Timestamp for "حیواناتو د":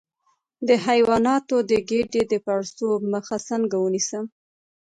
0.85-1.71